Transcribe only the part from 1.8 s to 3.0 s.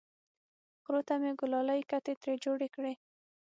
کتې ترې جوړې کړې!